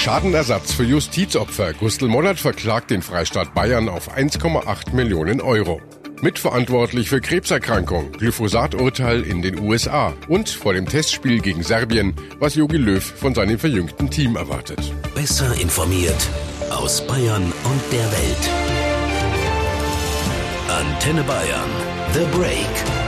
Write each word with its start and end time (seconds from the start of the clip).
Schadenersatz 0.00 0.72
für 0.72 0.84
Justizopfer. 0.84 1.74
Gustl 1.74 2.08
Mollert 2.08 2.40
verklagt 2.40 2.90
den 2.90 3.02
Freistaat 3.02 3.52
Bayern 3.52 3.90
auf 3.90 4.16
1,8 4.16 4.94
Millionen 4.94 5.42
Euro. 5.42 5.82
Mitverantwortlich 6.22 7.10
für 7.10 7.20
Krebserkrankung, 7.20 8.10
Glyphosat-Urteil 8.12 9.22
in 9.24 9.42
den 9.42 9.60
USA 9.60 10.14
und 10.26 10.48
vor 10.48 10.72
dem 10.72 10.86
Testspiel 10.86 11.40
gegen 11.40 11.62
Serbien, 11.62 12.14
was 12.38 12.54
Jogi 12.54 12.78
Löw 12.78 13.04
von 13.04 13.34
seinem 13.34 13.58
verjüngten 13.58 14.08
Team 14.08 14.36
erwartet. 14.36 14.80
Besser 15.14 15.54
informiert 15.60 16.28
aus 16.70 17.06
Bayern 17.06 17.42
und 17.42 17.92
der 17.92 18.10
Welt. 18.10 18.50
Antenne 20.68 21.22
Bayern. 21.24 21.70
The 22.14 22.38
Break. 22.38 22.99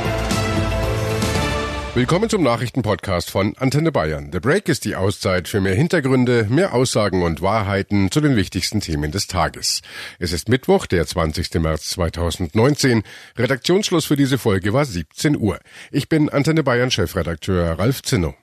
Willkommen 1.94 2.30
zum 2.30 2.42
Nachrichtenpodcast 2.42 3.30
von 3.30 3.54
Antenne 3.58 3.92
Bayern. 3.92 4.30
The 4.32 4.40
Break 4.40 4.70
ist 4.70 4.86
die 4.86 4.96
Auszeit 4.96 5.46
für 5.46 5.60
mehr 5.60 5.74
Hintergründe, 5.74 6.46
mehr 6.48 6.72
Aussagen 6.72 7.22
und 7.22 7.42
Wahrheiten 7.42 8.10
zu 8.10 8.22
den 8.22 8.34
wichtigsten 8.34 8.80
Themen 8.80 9.12
des 9.12 9.26
Tages. 9.26 9.82
Es 10.18 10.32
ist 10.32 10.48
Mittwoch, 10.48 10.86
der 10.86 11.06
20. 11.06 11.52
März 11.60 11.90
2019. 11.90 13.02
Redaktionsschluss 13.36 14.06
für 14.06 14.16
diese 14.16 14.38
Folge 14.38 14.72
war 14.72 14.86
17 14.86 15.36
Uhr. 15.36 15.58
Ich 15.90 16.08
bin 16.08 16.30
Antenne 16.30 16.62
Bayern 16.62 16.90
Chefredakteur 16.90 17.78
Ralf 17.78 18.02
Zinno. 18.02 18.34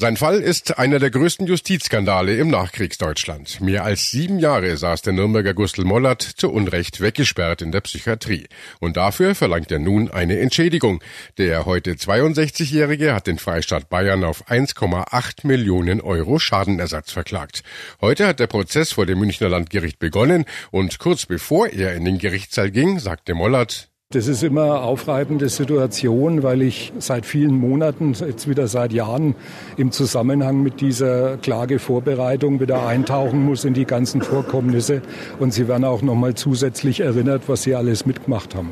Sein 0.00 0.16
Fall 0.16 0.40
ist 0.40 0.78
einer 0.78 0.98
der 0.98 1.10
größten 1.10 1.46
Justizskandale 1.46 2.34
im 2.38 2.48
Nachkriegsdeutschland. 2.48 3.60
Mehr 3.60 3.84
als 3.84 4.10
sieben 4.10 4.38
Jahre 4.38 4.74
saß 4.78 5.02
der 5.02 5.12
Nürnberger 5.12 5.52
Gustl 5.52 5.84
Mollert 5.84 6.22
zu 6.22 6.50
Unrecht 6.50 7.02
weggesperrt 7.02 7.60
in 7.60 7.70
der 7.70 7.82
Psychiatrie. 7.82 8.48
Und 8.78 8.96
dafür 8.96 9.34
verlangt 9.34 9.70
er 9.70 9.78
nun 9.78 10.10
eine 10.10 10.40
Entschädigung. 10.40 11.02
Der 11.36 11.66
heute 11.66 11.92
62-Jährige 11.92 13.12
hat 13.12 13.26
den 13.26 13.38
Freistaat 13.38 13.90
Bayern 13.90 14.24
auf 14.24 14.48
1,8 14.48 15.46
Millionen 15.46 16.00
Euro 16.00 16.38
Schadenersatz 16.38 17.12
verklagt. 17.12 17.62
Heute 18.00 18.26
hat 18.26 18.40
der 18.40 18.46
Prozess 18.46 18.92
vor 18.92 19.04
dem 19.04 19.18
Münchner 19.18 19.50
Landgericht 19.50 19.98
begonnen 19.98 20.46
und 20.70 20.98
kurz 20.98 21.26
bevor 21.26 21.68
er 21.68 21.94
in 21.94 22.06
den 22.06 22.16
Gerichtssaal 22.16 22.70
ging, 22.70 23.00
sagte 23.00 23.34
Mollert, 23.34 23.90
das 24.12 24.26
ist 24.26 24.42
immer 24.42 24.82
aufreibende 24.82 25.48
Situation, 25.48 26.42
weil 26.42 26.62
ich 26.62 26.92
seit 26.98 27.24
vielen 27.24 27.54
Monaten, 27.54 28.12
jetzt 28.14 28.48
wieder 28.48 28.66
seit 28.66 28.92
Jahren 28.92 29.36
im 29.76 29.92
Zusammenhang 29.92 30.64
mit 30.64 30.80
dieser 30.80 31.36
Klagevorbereitung 31.36 32.58
wieder 32.58 32.84
eintauchen 32.84 33.44
muss 33.44 33.64
in 33.64 33.72
die 33.72 33.84
ganzen 33.84 34.20
Vorkommnisse. 34.20 35.00
Und 35.38 35.54
Sie 35.54 35.68
werden 35.68 35.84
auch 35.84 36.02
nochmal 36.02 36.34
zusätzlich 36.34 36.98
erinnert, 36.98 37.42
was 37.46 37.62
Sie 37.62 37.76
alles 37.76 38.04
mitgemacht 38.04 38.56
haben. 38.56 38.70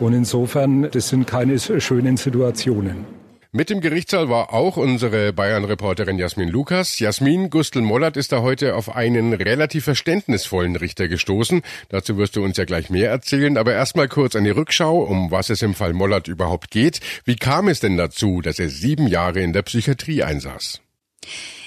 Und 0.00 0.12
insofern, 0.12 0.90
das 0.90 1.08
sind 1.08 1.24
keine 1.24 1.60
schönen 1.60 2.16
Situationen. 2.16 3.19
Mit 3.52 3.68
dem 3.68 3.80
Gerichtssaal 3.80 4.28
war 4.28 4.52
auch 4.52 4.76
unsere 4.76 5.32
Bayern-Reporterin 5.32 6.18
Jasmin 6.18 6.48
Lukas. 6.48 7.00
Jasmin 7.00 7.50
Gustl-Mollert 7.50 8.16
ist 8.16 8.30
da 8.30 8.42
heute 8.42 8.76
auf 8.76 8.94
einen 8.94 9.32
relativ 9.32 9.82
verständnisvollen 9.82 10.76
Richter 10.76 11.08
gestoßen. 11.08 11.62
Dazu 11.88 12.16
wirst 12.16 12.36
du 12.36 12.44
uns 12.44 12.58
ja 12.58 12.64
gleich 12.64 12.90
mehr 12.90 13.10
erzählen. 13.10 13.58
Aber 13.58 13.72
erstmal 13.72 14.06
kurz 14.06 14.36
eine 14.36 14.54
Rückschau, 14.54 15.00
um 15.00 15.32
was 15.32 15.50
es 15.50 15.62
im 15.62 15.74
Fall 15.74 15.94
Mollert 15.94 16.28
überhaupt 16.28 16.70
geht. 16.70 17.00
Wie 17.24 17.34
kam 17.34 17.66
es 17.66 17.80
denn 17.80 17.96
dazu, 17.96 18.40
dass 18.40 18.60
er 18.60 18.68
sieben 18.68 19.08
Jahre 19.08 19.40
in 19.40 19.52
der 19.52 19.62
Psychiatrie 19.62 20.22
einsaß? 20.22 20.80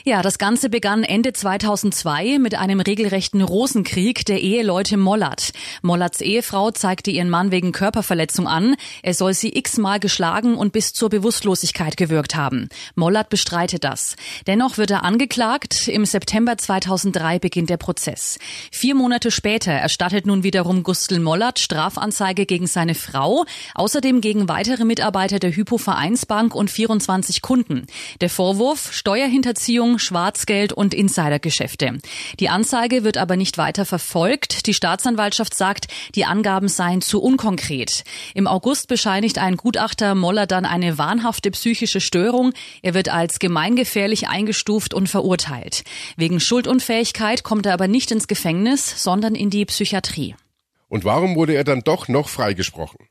Ja, 0.06 0.22
das 0.22 0.38
Ganze 0.38 0.70
begann 0.70 1.06
Ende 1.06 1.32
2002 1.32 2.38
mit 2.38 2.56
einem 2.56 2.82
regelrechten 2.82 3.42
Rosenkrieg 3.42 4.26
der 4.26 4.42
Eheleute 4.42 4.98
Mollert. 4.98 5.54
Mollerts 5.82 6.20
Ehefrau 6.20 6.72
zeigte 6.72 7.10
ihren 7.10 7.30
Mann 7.30 7.52
wegen 7.52 7.72
Körperverletzung 7.72 8.46
an. 8.46 8.76
Er 9.02 9.14
soll 9.14 9.34
sie 9.34 9.58
x-mal 9.58 10.02
geschlagen 10.02 10.56
und 10.56 10.74
bis 10.74 10.92
zur 10.92 11.08
Bewusstlosigkeit 11.08 11.96
gewürgt 11.96 12.36
haben. 12.36 12.68
Mollert 12.96 13.30
bestreitet 13.30 13.86
das. 13.86 14.18
Dennoch 14.46 14.78
wird 14.78 14.92
er 14.92 15.04
angeklagt. 15.04 15.88
Im 15.88 16.04
September 16.04 16.58
2003 16.58 17.40
beginnt 17.40 17.70
der 17.70 17.78
Prozess. 17.78 18.40
Vier 18.74 18.96
Monate 18.96 19.32
später 19.32 19.72
erstattet 19.72 20.26
nun 20.26 20.44
wiederum 20.44 20.84
Gustl 20.84 21.22
Mollert 21.22 21.60
Strafanzeige 21.60 22.46
gegen 22.46 22.68
seine 22.68 22.96
Frau, 22.96 23.46
außerdem 23.74 24.20
gegen 24.20 24.50
weitere 24.50 24.84
Mitarbeiter 24.84 25.40
der 25.40 25.56
Hypo 25.56 25.78
Vereinsbank 25.78 26.56
und 26.56 26.70
24 26.70 27.42
Kunden. 27.42 27.88
Der 28.20 28.30
Vorwurf 28.30 28.92
Steuerhinterziehung 28.92 29.93
Schwarzgeld 30.00 30.74
und 30.74 30.94
Insidergeschäfte. 30.94 32.00
Die 32.40 32.50
Anzeige 32.50 33.04
wird 33.04 33.18
aber 33.18 33.36
nicht 33.36 33.58
weiter 33.58 33.86
verfolgt. 33.86 34.68
Die 34.68 34.74
Staatsanwaltschaft 34.74 35.54
sagt, 35.54 35.88
die 36.16 36.26
Angaben 36.26 36.68
seien 36.68 37.02
zu 37.02 37.22
unkonkret. 37.22 38.04
Im 38.34 38.48
August 38.48 38.88
bescheinigt 38.88 39.38
ein 39.38 39.58
Gutachter 39.58 40.16
Moller 40.16 40.48
dann 40.48 40.66
eine 40.66 40.98
wahnhafte 40.98 41.52
psychische 41.52 42.02
Störung. 42.02 42.54
Er 42.82 42.94
wird 42.94 43.10
als 43.10 43.40
gemeingefährlich 43.40 44.28
eingestuft 44.28 44.94
und 44.94 45.08
verurteilt. 45.08 45.84
Wegen 46.18 46.40
Schuldunfähigkeit 46.40 47.44
kommt 47.44 47.66
er 47.66 47.74
aber 47.74 47.88
nicht 47.88 48.12
ins 48.12 48.28
Gefängnis, 48.28 49.04
sondern 49.04 49.36
in 49.36 49.50
die 49.50 49.66
Psychiatrie. 49.66 50.36
Und 50.90 51.06
warum 51.06 51.36
wurde 51.36 51.54
er 51.56 51.64
dann 51.64 51.82
doch 51.82 52.08
noch 52.08 52.30
freigesprochen? 52.30 53.08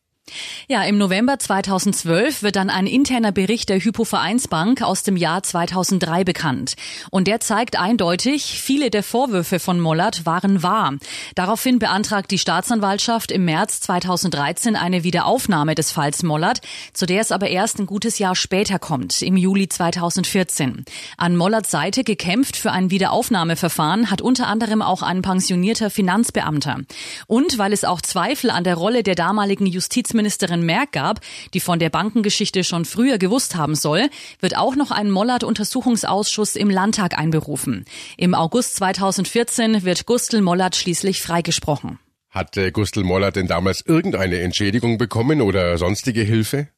Ja, 0.68 0.82
im 0.84 0.98
November 0.98 1.38
2012 1.38 2.42
wird 2.42 2.56
dann 2.56 2.70
ein 2.70 2.86
interner 2.86 3.32
Bericht 3.32 3.68
der 3.68 3.80
Hypo 3.80 4.04
Vereinsbank 4.04 4.82
aus 4.82 5.02
dem 5.02 5.16
Jahr 5.16 5.42
2003 5.42 6.24
bekannt. 6.24 6.74
Und 7.10 7.28
der 7.28 7.40
zeigt 7.40 7.78
eindeutig, 7.78 8.60
viele 8.60 8.90
der 8.90 9.02
Vorwürfe 9.02 9.58
von 9.58 9.80
Mollert 9.80 10.24
waren 10.26 10.62
wahr. 10.62 10.94
Daraufhin 11.34 11.78
beantragt 11.78 12.30
die 12.30 12.38
Staatsanwaltschaft 12.38 13.30
im 13.30 13.44
März 13.44 13.80
2013 13.80 14.76
eine 14.76 15.04
Wiederaufnahme 15.04 15.74
des 15.74 15.90
Falls 15.90 16.22
Mollert, 16.22 16.60
zu 16.92 17.06
der 17.06 17.20
es 17.20 17.32
aber 17.32 17.48
erst 17.48 17.78
ein 17.78 17.86
gutes 17.86 18.18
Jahr 18.18 18.34
später 18.34 18.78
kommt, 18.78 19.22
im 19.22 19.36
Juli 19.36 19.68
2014. 19.68 20.84
An 21.16 21.36
Mollerts 21.36 21.70
Seite 21.70 22.04
gekämpft 22.04 22.56
für 22.56 22.70
ein 22.72 22.90
Wiederaufnahmeverfahren 22.90 24.10
hat 24.10 24.20
unter 24.20 24.46
anderem 24.46 24.82
auch 24.82 25.02
ein 25.02 25.22
pensionierter 25.22 25.90
Finanzbeamter. 25.90 26.80
Und 27.26 27.58
weil 27.58 27.72
es 27.72 27.84
auch 27.84 28.00
Zweifel 28.00 28.50
an 28.50 28.64
der 28.64 28.74
Rolle 28.74 29.02
der 29.02 29.14
damaligen 29.14 29.66
Justiz 29.66 30.14
Justizministerin 30.22 30.62
Merck 30.64 30.92
gab, 30.92 31.20
die 31.52 31.60
von 31.60 31.78
der 31.78 31.90
Bankengeschichte 31.90 32.64
schon 32.64 32.84
früher 32.84 33.18
gewusst 33.18 33.56
haben 33.56 33.74
soll, 33.74 34.08
wird 34.40 34.56
auch 34.56 34.76
noch 34.76 34.90
ein 34.90 35.10
Mollert-Untersuchungsausschuss 35.10 36.56
im 36.56 36.70
Landtag 36.70 37.18
einberufen. 37.18 37.84
Im 38.16 38.34
August 38.34 38.76
2014 38.76 39.84
wird 39.84 40.06
Gustl 40.06 40.40
Mollert 40.40 40.76
schließlich 40.76 41.20
freigesprochen. 41.22 41.98
Hat 42.30 42.56
Gustl 42.72 43.02
Mollert 43.02 43.36
denn 43.36 43.46
damals 43.46 43.82
irgendeine 43.84 44.40
Entschädigung 44.40 44.96
bekommen 44.96 45.42
oder 45.42 45.76
sonstige 45.76 46.22
Hilfe? 46.22 46.68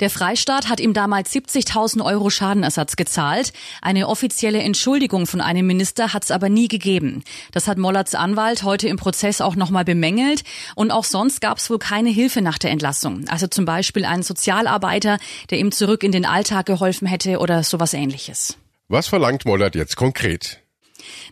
Der 0.00 0.10
Freistaat 0.10 0.68
hat 0.68 0.80
ihm 0.80 0.94
damals 0.94 1.32
70.000 1.32 2.04
Euro 2.04 2.30
Schadenersatz 2.30 2.96
gezahlt. 2.96 3.52
Eine 3.80 4.08
offizielle 4.08 4.60
Entschuldigung 4.60 5.26
von 5.26 5.40
einem 5.40 5.66
Minister 5.66 6.12
hat 6.12 6.24
es 6.24 6.30
aber 6.30 6.48
nie 6.48 6.68
gegeben. 6.68 7.22
Das 7.52 7.68
hat 7.68 7.78
Mollerts 7.78 8.14
Anwalt 8.14 8.62
heute 8.62 8.88
im 8.88 8.96
Prozess 8.96 9.40
auch 9.40 9.56
nochmal 9.56 9.84
bemängelt. 9.84 10.42
Und 10.74 10.90
auch 10.90 11.04
sonst 11.04 11.40
gab 11.40 11.58
es 11.58 11.70
wohl 11.70 11.78
keine 11.78 12.10
Hilfe 12.10 12.42
nach 12.42 12.58
der 12.58 12.70
Entlassung. 12.70 13.28
Also 13.28 13.46
zum 13.46 13.64
Beispiel 13.64 14.04
einen 14.04 14.22
Sozialarbeiter, 14.22 15.18
der 15.50 15.58
ihm 15.58 15.72
zurück 15.72 16.02
in 16.02 16.12
den 16.12 16.24
Alltag 16.24 16.66
geholfen 16.66 17.06
hätte 17.06 17.38
oder 17.38 17.62
sowas 17.62 17.94
ähnliches. 17.94 18.56
Was 18.88 19.08
verlangt 19.08 19.44
Mollert 19.46 19.74
jetzt 19.74 19.96
konkret? 19.96 20.61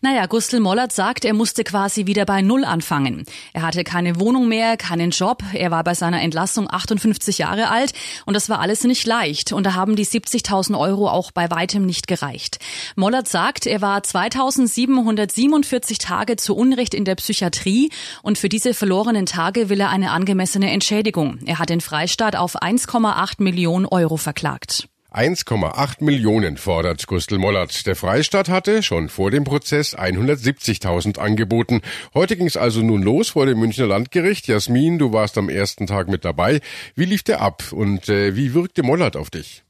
Naja, 0.00 0.26
Gustl 0.26 0.60
Mollert 0.60 0.92
sagt, 0.92 1.24
er 1.24 1.34
musste 1.34 1.64
quasi 1.64 2.06
wieder 2.06 2.24
bei 2.24 2.42
Null 2.42 2.64
anfangen. 2.64 3.24
Er 3.52 3.62
hatte 3.62 3.84
keine 3.84 4.18
Wohnung 4.20 4.48
mehr, 4.48 4.76
keinen 4.76 5.10
Job, 5.10 5.42
er 5.52 5.70
war 5.70 5.84
bei 5.84 5.94
seiner 5.94 6.22
Entlassung 6.22 6.70
58 6.70 7.38
Jahre 7.38 7.68
alt 7.68 7.92
und 8.26 8.34
das 8.34 8.48
war 8.48 8.60
alles 8.60 8.84
nicht 8.84 9.06
leicht 9.06 9.52
und 9.52 9.64
da 9.64 9.74
haben 9.74 9.96
die 9.96 10.06
70.000 10.06 10.78
Euro 10.78 11.08
auch 11.08 11.32
bei 11.32 11.50
weitem 11.50 11.86
nicht 11.86 12.06
gereicht. 12.06 12.58
Mollert 12.96 13.28
sagt, 13.28 13.66
er 13.66 13.80
war 13.80 14.02
2747 14.02 15.98
Tage 15.98 16.36
zu 16.36 16.56
Unrecht 16.56 16.94
in 16.94 17.04
der 17.04 17.14
Psychiatrie 17.14 17.90
und 18.22 18.38
für 18.38 18.48
diese 18.48 18.74
verlorenen 18.74 19.26
Tage 19.26 19.68
will 19.68 19.80
er 19.80 19.90
eine 19.90 20.10
angemessene 20.10 20.70
Entschädigung. 20.70 21.38
Er 21.46 21.58
hat 21.58 21.70
den 21.70 21.80
Freistaat 21.80 22.36
auf 22.36 22.60
1,8 22.60 23.42
Millionen 23.42 23.86
Euro 23.86 24.16
verklagt. 24.16 24.88
1,8 25.12 26.04
Millionen 26.04 26.56
fordert 26.56 27.06
Gustl 27.08 27.38
Mollert. 27.38 27.84
Der 27.86 27.96
Freistaat 27.96 28.48
hatte 28.48 28.82
schon 28.84 29.08
vor 29.08 29.32
dem 29.32 29.42
Prozess 29.42 29.98
170.000 29.98 31.18
angeboten. 31.18 31.80
Heute 32.14 32.36
ging 32.36 32.46
es 32.46 32.56
also 32.56 32.80
nun 32.80 33.02
los 33.02 33.30
vor 33.30 33.44
dem 33.46 33.58
Münchner 33.58 33.88
Landgericht. 33.88 34.46
Jasmin, 34.46 34.98
du 34.98 35.12
warst 35.12 35.36
am 35.36 35.48
ersten 35.48 35.88
Tag 35.88 36.08
mit 36.08 36.24
dabei. 36.24 36.60
Wie 36.94 37.06
lief 37.06 37.24
der 37.24 37.40
ab 37.40 37.72
und 37.72 38.08
äh, 38.08 38.36
wie 38.36 38.54
wirkte 38.54 38.84
Mollert 38.84 39.16
auf 39.16 39.30
dich? 39.30 39.64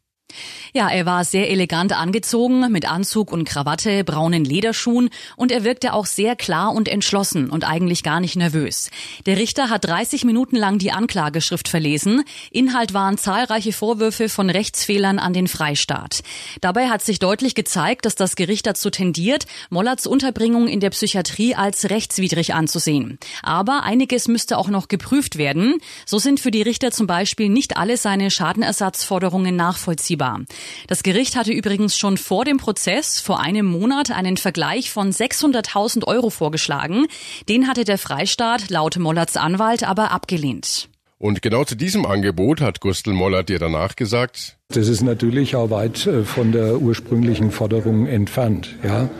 Ja, 0.72 0.88
er 0.88 1.04
war 1.04 1.24
sehr 1.24 1.50
elegant 1.50 1.92
angezogen, 1.92 2.70
mit 2.70 2.88
Anzug 2.88 3.32
und 3.32 3.44
Krawatte, 3.44 4.04
braunen 4.04 4.44
Lederschuhen 4.44 5.10
und 5.36 5.50
er 5.50 5.64
wirkte 5.64 5.92
auch 5.92 6.06
sehr 6.06 6.36
klar 6.36 6.72
und 6.72 6.88
entschlossen 6.88 7.50
und 7.50 7.68
eigentlich 7.68 8.02
gar 8.02 8.20
nicht 8.20 8.36
nervös. 8.36 8.90
Der 9.26 9.36
Richter 9.36 9.68
hat 9.68 9.84
30 9.84 10.24
Minuten 10.24 10.56
lang 10.56 10.78
die 10.78 10.92
Anklageschrift 10.92 11.68
verlesen. 11.68 12.22
Inhalt 12.52 12.94
waren 12.94 13.18
zahlreiche 13.18 13.72
Vorwürfe 13.72 14.28
von 14.28 14.48
Rechtsfehlern 14.48 15.18
an 15.18 15.32
den 15.32 15.48
Freistaat. 15.48 16.20
Dabei 16.60 16.88
hat 16.88 17.02
sich 17.02 17.18
deutlich 17.18 17.56
gezeigt, 17.56 18.04
dass 18.04 18.14
das 18.14 18.36
Gericht 18.36 18.66
dazu 18.66 18.90
tendiert, 18.90 19.46
Mollerts 19.70 20.06
Unterbringung 20.06 20.68
in 20.68 20.80
der 20.80 20.90
Psychiatrie 20.90 21.56
als 21.56 21.90
rechtswidrig 21.90 22.54
anzusehen. 22.54 23.18
Aber 23.42 23.82
einiges 23.82 24.28
müsste 24.28 24.56
auch 24.56 24.68
noch 24.68 24.86
geprüft 24.86 25.36
werden. 25.36 25.78
So 26.06 26.18
sind 26.18 26.38
für 26.38 26.50
die 26.52 26.62
Richter 26.62 26.92
zum 26.92 27.06
Beispiel 27.06 27.48
nicht 27.48 27.76
alle 27.76 27.96
seine 27.96 28.30
Schadenersatzforderungen 28.30 29.56
nachvollziehbar 29.56 30.19
nachvollziehbar. 30.20 30.40
Das 30.86 31.02
Gericht 31.02 31.36
hatte 31.36 31.52
übrigens 31.52 31.96
schon 31.96 32.16
vor 32.16 32.44
dem 32.44 32.58
Prozess 32.58 33.20
vor 33.20 33.40
einem 33.40 33.66
Monat 33.66 34.10
einen 34.10 34.36
Vergleich 34.36 34.90
von 34.90 35.10
600.000 35.10 36.06
Euro 36.06 36.30
vorgeschlagen. 36.30 37.06
Den 37.48 37.66
hatte 37.66 37.84
der 37.84 37.98
Freistaat 37.98 38.70
laut 38.70 38.98
Mollerts 38.98 39.36
Anwalt 39.36 39.82
aber 39.88 40.12
abgelehnt. 40.12 40.88
Und 41.18 41.42
genau 41.42 41.64
zu 41.64 41.74
diesem 41.74 42.06
Angebot 42.06 42.62
hat 42.62 42.80
Gustl 42.80 43.12
Mollert 43.12 43.50
dir 43.50 43.58
danach 43.58 43.94
gesagt, 43.94 44.56
das 44.68 44.88
ist 44.88 45.02
natürlich 45.02 45.54
auch 45.54 45.68
weit 45.68 46.06
äh, 46.06 46.22
von 46.24 46.52
der 46.52 46.80
ursprünglichen 46.80 47.50
Forderung 47.50 48.06
entfernt, 48.06 48.76
ja. 48.82 49.10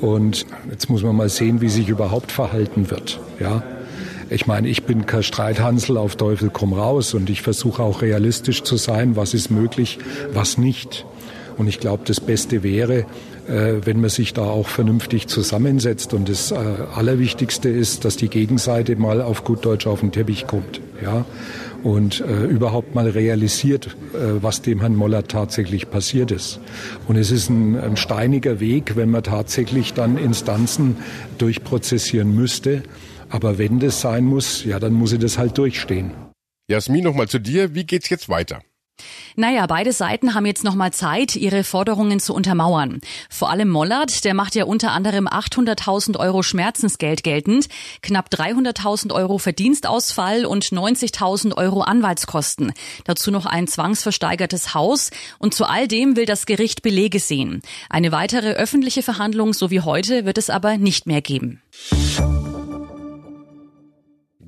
Und 0.00 0.46
jetzt 0.70 0.88
muss 0.88 1.02
man 1.02 1.16
mal 1.16 1.28
sehen, 1.28 1.60
wie 1.60 1.68
sich 1.68 1.88
überhaupt 1.88 2.30
verhalten 2.30 2.90
wird, 2.90 3.18
ja. 3.40 3.64
Ich 4.32 4.46
meine, 4.46 4.68
ich 4.68 4.84
bin 4.84 5.06
kein 5.06 5.24
Streithansel 5.24 5.96
auf 5.96 6.14
Teufel 6.14 6.50
komm 6.50 6.72
raus 6.72 7.14
und 7.14 7.28
ich 7.30 7.42
versuche 7.42 7.82
auch 7.82 8.00
realistisch 8.00 8.62
zu 8.62 8.76
sein, 8.76 9.16
was 9.16 9.34
ist 9.34 9.50
möglich, 9.50 9.98
was 10.32 10.56
nicht. 10.56 11.04
Und 11.60 11.66
ich 11.66 11.78
glaube, 11.78 12.04
das 12.06 12.20
Beste 12.20 12.62
wäre, 12.62 13.00
äh, 13.46 13.84
wenn 13.84 14.00
man 14.00 14.08
sich 14.08 14.32
da 14.32 14.44
auch 14.44 14.66
vernünftig 14.66 15.26
zusammensetzt. 15.26 16.14
Und 16.14 16.30
das 16.30 16.52
äh, 16.52 16.56
Allerwichtigste 16.94 17.68
ist, 17.68 18.06
dass 18.06 18.16
die 18.16 18.28
Gegenseite 18.28 18.96
mal 18.96 19.20
auf 19.20 19.44
gut 19.44 19.66
Deutsch 19.66 19.86
auf 19.86 20.00
den 20.00 20.10
Teppich 20.10 20.46
kommt. 20.46 20.80
Ja? 21.04 21.26
und 21.82 22.20
äh, 22.20 22.44
überhaupt 22.44 22.94
mal 22.94 23.08
realisiert, 23.08 23.88
äh, 24.14 24.42
was 24.42 24.62
dem 24.62 24.80
Herrn 24.80 24.96
Moller 24.96 25.26
tatsächlich 25.26 25.90
passiert 25.90 26.30
ist. 26.30 26.60
Und 27.08 27.16
es 27.16 27.30
ist 27.30 27.50
ein, 27.50 27.78
ein 27.78 27.96
steiniger 27.98 28.60
Weg, 28.60 28.96
wenn 28.96 29.10
man 29.10 29.22
tatsächlich 29.22 29.92
dann 29.92 30.16
Instanzen 30.16 30.96
durchprozessieren 31.38 32.34
müsste. 32.34 32.82
Aber 33.28 33.58
wenn 33.58 33.80
das 33.80 34.00
sein 34.00 34.24
muss, 34.24 34.64
ja, 34.64 34.78
dann 34.78 34.94
muss 34.94 35.12
ich 35.12 35.20
das 35.20 35.36
halt 35.36 35.58
durchstehen. 35.58 36.12
Jasmin, 36.68 37.04
nochmal 37.04 37.28
zu 37.28 37.38
dir. 37.38 37.74
Wie 37.74 37.84
geht's 37.84 38.08
jetzt 38.08 38.28
weiter? 38.28 38.60
Naja, 39.36 39.66
beide 39.66 39.92
Seiten 39.92 40.34
haben 40.34 40.46
jetzt 40.46 40.64
nochmal 40.64 40.92
Zeit, 40.92 41.36
ihre 41.36 41.64
Forderungen 41.64 42.20
zu 42.20 42.34
untermauern. 42.34 43.00
Vor 43.28 43.50
allem 43.50 43.68
Mollert, 43.68 44.24
der 44.24 44.34
macht 44.34 44.54
ja 44.54 44.64
unter 44.64 44.92
anderem 44.92 45.26
800.000 45.26 46.18
Euro 46.18 46.42
Schmerzensgeld 46.42 47.22
geltend, 47.22 47.68
knapp 48.02 48.28
300.000 48.32 49.12
Euro 49.12 49.38
Verdienstausfall 49.38 50.44
und 50.44 50.64
90.000 50.66 51.56
Euro 51.56 51.82
Anwaltskosten. 51.82 52.72
Dazu 53.04 53.30
noch 53.30 53.46
ein 53.46 53.66
zwangsversteigertes 53.66 54.74
Haus. 54.74 55.10
Und 55.38 55.54
zu 55.54 55.64
all 55.64 55.88
dem 55.88 56.16
will 56.16 56.26
das 56.26 56.46
Gericht 56.46 56.82
Belege 56.82 57.20
sehen. 57.20 57.62
Eine 57.88 58.12
weitere 58.12 58.52
öffentliche 58.52 59.02
Verhandlung, 59.02 59.52
so 59.52 59.70
wie 59.70 59.80
heute, 59.80 60.24
wird 60.24 60.38
es 60.38 60.50
aber 60.50 60.78
nicht 60.78 61.06
mehr 61.06 61.22
geben. 61.22 61.62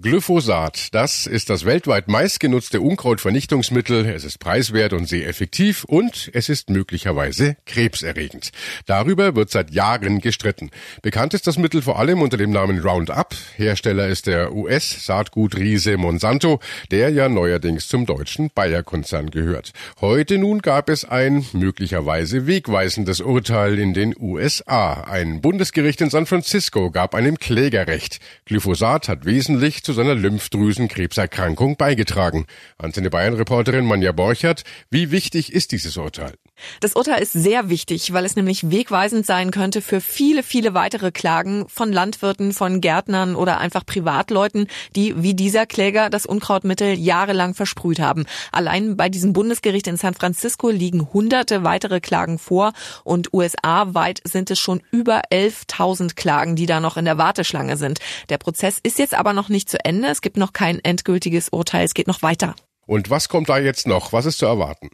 Glyphosat, 0.03 0.89
das 0.95 1.29
ist 1.29 1.49
das 1.49 1.65
weltweit 1.65 2.09
meistgenutzte 2.09 2.81
Unkrautvernichtungsmittel. 2.81 4.05
Es 4.07 4.25
ist 4.25 4.41
preiswert 4.41 4.95
und 4.95 5.09
sehr 5.09 5.29
effektiv 5.29 5.85
und 5.85 6.29
es 6.33 6.49
ist 6.49 6.71
möglicherweise 6.71 7.57
krebserregend. 7.67 8.51
Darüber 8.87 9.37
wird 9.37 9.51
seit 9.51 9.71
Jahren 9.71 10.21
gestritten. 10.21 10.71
Bekannt 11.03 11.35
ist 11.35 11.47
das 11.47 11.57
Mittel 11.57 11.83
vor 11.83 12.01
allem 12.01 12.21
unter 12.21 12.37
dem 12.37 12.51
Namen 12.51 12.81
Roundup. 12.81 13.37
Hersteller 13.55 14.09
ist 14.09 14.27
der 14.27 14.53
US-Saatgutriese 14.53 15.97
Monsanto, 15.97 16.59
der 16.91 17.11
ja 17.11 17.29
neuerdings 17.29 17.87
zum 17.87 18.05
deutschen 18.05 18.51
Bayer-Konzern 18.53 19.31
gehört. 19.31 19.71
Heute 20.01 20.37
nun 20.37 20.63
gab 20.63 20.89
es 20.89 21.05
ein 21.05 21.47
möglicherweise 21.53 22.49
wegweisendes 22.49 23.21
Urteil 23.21 23.79
in 23.79 23.95
den 23.95 24.17
USA. 24.19 25.05
Ein 25.05 25.41
Bundesgericht 25.41 26.01
in 26.01 26.11
San 26.11 26.27
Francisco 26.27 26.91
gab 26.91 27.15
einem 27.15 27.39
Klägerrecht. 27.39 28.19
Glyphosat 28.47 29.09
hat 29.09 29.27
wesentlich 29.27 29.85
zu 29.85 29.92
zu 29.93 29.97
seiner 29.97 30.15
Lymphdrüsenkrebserkrankung 30.15 31.77
beigetragen. 31.77 32.47
Antenne 32.79 33.11
Bayern-Reporterin 33.11 33.85
Manja 33.85 34.13
Borchert, 34.13 34.65
wie 34.91 35.11
wichtig 35.11 35.53
ist 35.53 35.73
dieses 35.73 35.99
Urteil? 35.99 36.33
Das 36.81 36.95
Urteil 36.95 37.23
ist 37.23 37.33
sehr 37.33 37.69
wichtig, 37.69 38.13
weil 38.13 38.25
es 38.25 38.37
nämlich 38.37 38.71
wegweisend 38.71 39.27
sein 39.27 39.51
könnte 39.51 39.83
für 39.83 40.01
viele, 40.01 40.43
viele 40.43 40.75
weitere 40.75 41.13
Klagen 41.13 41.67
von 41.69 41.93
Landwirten, 41.93 42.53
von 42.53 42.81
Gärtnern 42.81 43.35
oder 43.35 43.59
einfach 43.59 43.87
Privatleuten, 43.87 44.67
die 44.97 45.23
wie 45.23 45.35
dieser 45.35 45.67
Kläger 45.67 46.11
das 46.11 46.27
Unkrautmittel 46.27 46.99
jahrelang 46.99 47.55
versprüht 47.55 48.01
haben. 48.01 48.27
Allein 48.53 48.97
bei 48.97 49.09
diesem 49.09 49.33
Bundesgericht 49.33 49.87
in 49.87 49.97
San 49.97 50.15
Francisco 50.15 50.71
liegen 50.71 51.13
hunderte 51.13 51.65
weitere 51.65 52.01
Klagen 52.01 52.39
vor 52.39 52.73
und 53.05 53.33
USA-weit 53.33 54.21
sind 54.25 54.51
es 54.51 54.59
schon 54.59 54.83
über 54.91 55.23
11.000 55.33 56.15
Klagen, 56.15 56.57
die 56.57 56.67
da 56.67 56.81
noch 56.81 56.97
in 56.97 57.05
der 57.05 57.19
Warteschlange 57.19 57.77
sind. 57.77 57.99
Der 58.29 58.39
Prozess 58.39 58.79
ist 58.83 58.99
jetzt 58.99 59.15
aber 59.15 59.33
noch 59.33 59.49
nicht 59.49 59.69
zu 59.69 59.85
Ende. 59.85 60.09
Es 60.09 60.21
gibt 60.21 60.37
noch 60.37 60.53
kein 60.53 60.79
endgültiges 60.83 61.49
Urteil. 61.51 61.85
Es 61.85 61.95
geht 61.95 62.09
noch 62.09 62.23
weiter. 62.23 62.55
Und 62.87 63.11
was 63.11 63.29
kommt 63.29 63.49
da 63.49 63.59
jetzt 63.59 63.87
noch? 63.87 64.13
Was 64.13 64.27
ist 64.27 64.39
zu 64.39 64.47
erwarten? 64.47 64.91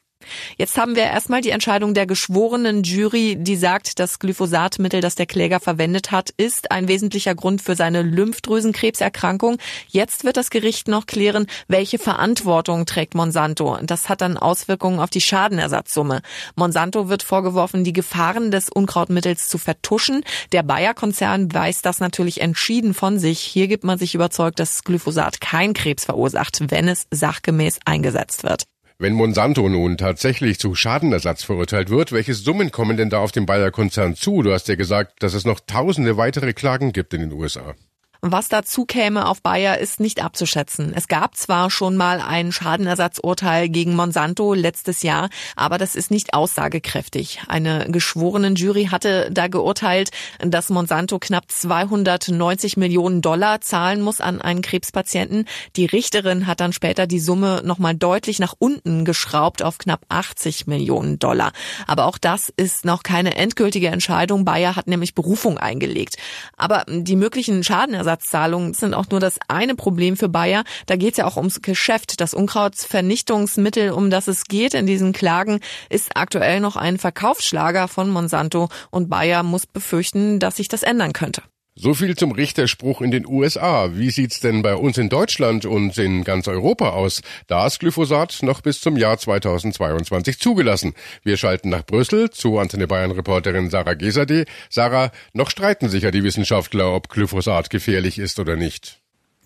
Jetzt 0.57 0.77
haben 0.77 0.97
wir 0.97 1.05
erstmal 1.05 1.41
die 1.41 1.51
Entscheidung 1.51 1.95
der 1.95 2.07
geschworenen 2.07 2.83
Jury, 2.83 3.37
die 3.39 3.57
sagt, 3.57 3.99
das 3.99 4.19
Glyphosatmittel, 4.19 5.01
das 5.01 5.15
der 5.15 5.27
Kläger 5.27 5.61
verwendet 5.61 6.11
hat, 6.11 6.31
ist 6.37 6.71
ein 6.71 6.89
wesentlicher 6.89 7.35
Grund 7.35 7.63
für 7.63 7.77
seine 7.77 8.03
Lymphdrüsenkrebserkrankung. 8.03 9.59
Jetzt 9.89 10.25
wird 10.25 10.37
das 10.37 10.51
Gericht 10.51 10.89
noch 10.89 11.07
klären, 11.07 11.47
welche 11.69 11.99
Verantwortung 11.99 12.87
trägt 12.87 13.15
Monsanto. 13.15 13.79
Das 13.83 14.09
hat 14.09 14.21
dann 14.21 14.37
Auswirkungen 14.37 15.01
auf 15.01 15.11
die 15.11 15.21
Schadenersatzsumme. 15.21 16.23
Monsanto 16.57 17.09
wird 17.09 17.23
vorgeworfen, 17.23 17.85
die 17.85 17.93
Gefahren 17.93 18.51
des 18.51 18.69
Unkrautmittels 18.69 19.49
zu 19.49 19.59
vertuschen. 19.59 20.25
Der 20.53 20.63
Bayer-Konzern 20.63 21.53
weist 21.55 21.87
das 21.87 22.01
natürlich 22.01 22.41
entschieden 22.41 22.95
von 22.95 23.19
sich. 23.19 23.41
Hier 23.41 23.69
gibt 23.69 23.85
man 23.85 23.99
sich 23.99 24.15
überzeugt, 24.15 24.59
dass 24.59 24.85
Glyphosat 24.85 25.41
kein 25.41 25.73
Krebs 25.73 26.05
verursacht, 26.05 26.71
wenn 26.71 26.89
es 26.89 27.07
sachgemäß 27.11 27.79
eingesetzt 27.85 28.43
wird. 28.43 28.65
Wenn 29.01 29.13
Monsanto 29.13 29.69
nun 29.69 29.97
tatsächlich 29.97 30.59
zu 30.59 30.75
Schadenersatz 30.75 31.45
verurteilt 31.45 31.89
wird, 31.89 32.11
welche 32.11 32.35
Summen 32.35 32.73
kommen 32.73 32.97
denn 32.97 33.11
da 33.11 33.21
auf 33.21 33.31
den 33.31 33.47
Bayer-Konzern 33.47 34.17
zu? 34.17 34.43
Du 34.43 34.53
hast 34.53 34.67
ja 34.67 34.75
gesagt, 34.75 35.23
dass 35.23 35.35
es 35.35 35.45
noch 35.45 35.61
tausende 35.61 36.17
weitere 36.17 36.53
Klagen 36.53 36.93
gibt 36.93 37.15
in 37.15 37.21
den 37.21 37.33
USA. 37.33 37.77
Was 38.21 38.49
dazu 38.49 38.85
käme 38.85 39.29
auf 39.29 39.43
Bayer 39.43 39.79
ist 39.79 40.01
nicht 40.01 40.25
abzuschätzen. 40.25 40.93
Es 40.93 41.07
gab 41.07 41.37
zwar 41.37 41.71
schon 41.71 41.97
mal 41.97 42.21
ein 42.21 42.51
Schadenersatzurteil 42.51 43.69
gegen 43.69 43.95
Monsanto 43.95 44.55
letztes 44.55 45.05
Jahr, 45.05 45.29
aber 45.55 45.79
das 45.79 45.95
ist 45.95 46.11
nicht 46.11 46.35
aussagekräftig. 46.35 47.43
Eine 47.47 47.87
geschworenen 47.89 48.57
Jury 48.57 48.87
hatte 48.87 49.31
da 49.31 49.47
geurteilt, 49.47 50.11
dass 50.41 50.69
Monsanto 50.69 51.21
knapp 51.21 51.45
290 51.49 52.77
Millionen 52.77 53.23
Dollar 53.23 53.61
zahlen 53.61 54.01
muss 54.01 54.21
an 54.21 54.43
einen 54.43 54.63
Krebspatienten. 54.63 55.45
Die 55.77 55.87
Richterin 55.87 56.49
hat 56.49 56.59
dann 56.59 56.73
später 56.73 57.07
die 57.07 57.21
Summe 57.21 57.63
nochmal 57.65 57.95
deutlich 57.95 58.41
nach 58.41 58.55
unten 58.59 59.05
geschraubt 59.05 59.63
auf 59.63 59.79
knapp 59.79 60.05
80 60.09 60.67
Millionen 60.67 61.21
Dollar. 61.21 61.53
Aber 61.87 62.07
auch 62.07 62.19
das 62.19 62.53
ist 62.57 62.85
noch 62.85 63.05
keine 63.05 63.37
endgültige 63.37 63.89
Entscheidung. 63.89 64.45
Bayer 64.45 64.75
hat 64.75 64.89
nämlich 64.89 65.15
Berufung 65.15 65.57
eingelegt. 65.57 66.17
Aber 66.57 66.85
die 66.89 67.15
möglichen 67.15 67.63
Schadenersatz 67.63 68.08
Schadenersatzzahlungen 68.09 68.75
sind 68.75 68.95
auch 68.95 69.07
nur 69.11 69.21
das 69.21 69.39
eine 69.49 69.75
Problem 69.75 70.17
für 70.17 70.29
Bayer. 70.29 70.65
Da 70.87 70.97
geht 70.97 71.13
es 71.13 71.19
ja 71.19 71.27
auch 71.27 71.37
ums 71.37 71.61
Geschäft. 71.63 72.21
Das 72.21 72.35
Unkrautsvernichtungsmittel, 72.35 73.91
um 73.91 74.11
das 74.11 74.29
es 74.29 74.45
geht 74.45 74.75
in 74.75 74.87
diesen 74.87 75.13
Klagen, 75.13 75.61
ist 75.91 76.17
aktuell 76.17 76.61
noch 76.61 76.77
ein 76.77 76.99
Verkaufsschlager 76.99 77.89
von 77.89 78.11
Monsanto 78.11 78.69
und 78.91 79.11
Bayer 79.11 79.43
muss 79.43 79.67
befürchten, 79.67 80.39
dass 80.39 80.57
sich 80.57 80.69
das 80.69 80.83
ändern 80.83 81.13
könnte. 81.13 81.43
So 81.81 81.95
viel 81.95 82.17
zum 82.17 82.33
Richterspruch 82.33 83.03
in 83.03 83.13
den 83.13 83.25
USA. 83.25 83.91
Wie 83.95 84.11
sieht's 84.11 84.41
denn 84.41 84.63
bei 84.63 84.75
uns 84.75 84.99
in 84.99 85.09
Deutschland 85.09 85.65
und 85.65 85.97
in 85.97 86.25
ganz 86.25 86.49
Europa 86.49 86.91
aus? 86.91 87.23
Da 87.47 87.69
ist 87.69 87.79
Glyphosat 87.79 88.43
noch 88.43 88.63
bis 88.63 88.81
zum 88.81 88.97
Jahr 88.97 89.17
2022 89.17 90.41
zugelassen. 90.41 90.95
Wir 91.23 91.37
schalten 91.37 91.69
nach 91.69 91.87
Brüssel 91.87 92.31
zu 92.31 92.59
Antenne 92.59 92.89
Bayern 92.89 93.13
Reporterin 93.13 93.71
Sarah 93.71 93.95
Gesade. 93.95 94.47
Sarah, 94.69 95.13
noch 95.35 95.51
streiten 95.51 95.89
sich 95.89 96.03
ja 96.03 96.11
die 96.11 96.25
Wissenschaftler, 96.25 96.93
ob 96.93 97.11
Glyphosat 97.11 97.71
gefährlich 97.71 98.19
ist 98.19 98.41
oder 98.41 98.57
nicht. 98.57 99.01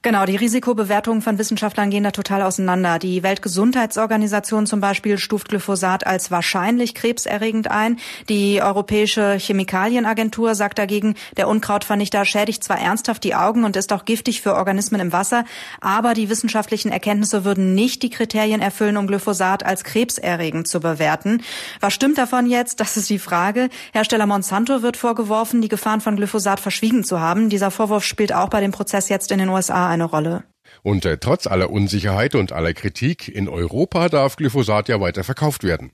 Genau, 0.04 0.26
die 0.26 0.34
Risikobewertungen 0.34 1.22
von 1.22 1.38
Wissenschaftlern 1.38 1.88
gehen 1.90 2.02
da 2.02 2.10
total 2.10 2.42
auseinander. 2.42 2.98
Die 2.98 3.22
Weltgesundheitsorganisation 3.22 4.66
zum 4.66 4.80
Beispiel 4.80 5.16
stuft 5.16 5.48
Glyphosat 5.48 6.04
als 6.08 6.32
wahrscheinlich 6.32 6.96
krebserregend 6.96 7.70
ein. 7.70 7.98
Die 8.28 8.60
Europäische 8.60 9.36
Chemikalienagentur 9.38 10.56
sagt 10.56 10.80
dagegen, 10.80 11.14
der 11.36 11.46
Unkrautvernichter 11.46 12.24
schädigt 12.24 12.64
zwar 12.64 12.80
ernsthaft 12.80 13.22
die 13.22 13.36
Augen 13.36 13.62
und 13.62 13.76
ist 13.76 13.92
auch 13.92 14.04
giftig 14.04 14.42
für 14.42 14.56
Organismen 14.56 15.00
im 15.00 15.12
Wasser, 15.12 15.44
aber 15.80 16.14
die 16.14 16.28
wissenschaftlichen 16.28 16.90
Erkenntnisse 16.90 17.44
würden 17.44 17.76
nicht 17.76 18.02
die 18.02 18.10
Kriterien 18.10 18.60
erfüllen, 18.60 18.96
um 18.96 19.06
Glyphosat 19.06 19.64
als 19.64 19.84
krebserregend 19.84 20.66
zu 20.66 20.80
bewerten. 20.80 21.42
Was 21.78 21.94
stimmt 21.94 22.18
davon 22.18 22.48
jetzt? 22.48 22.80
Das 22.80 22.96
ist 22.96 23.08
die 23.08 23.20
Frage. 23.20 23.68
Hersteller 23.92 24.26
Monsanto 24.26 24.82
wird 24.82 24.96
vorgeworfen, 24.96 25.62
die 25.62 25.68
Gefahren 25.68 26.00
von 26.00 26.16
Glyphosat 26.16 26.58
verschwiegen 26.58 27.04
zu 27.04 27.20
haben. 27.20 27.50
Dieser 27.50 27.70
Vorwurf 27.70 28.02
spielt 28.02 28.34
auch 28.34 28.48
bei 28.48 28.60
dem 28.60 28.72
Prozess 28.72 29.08
jetzt 29.08 29.30
in 29.30 29.38
den 29.38 29.48
USA 29.48 29.91
eine 29.92 30.04
Rolle. 30.04 30.44
Und 30.82 31.04
äh, 31.04 31.18
trotz 31.18 31.46
aller 31.46 31.70
Unsicherheit 31.70 32.34
und 32.34 32.52
aller 32.52 32.74
Kritik, 32.74 33.28
in 33.28 33.48
Europa 33.48 34.08
darf 34.08 34.36
Glyphosat 34.36 34.88
ja 34.88 35.00
weiter 35.00 35.24
verkauft 35.24 35.64
werden. 35.64 35.92